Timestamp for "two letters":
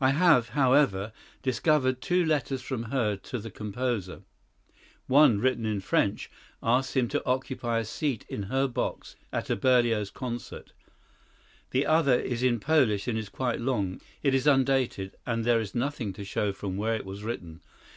2.00-2.62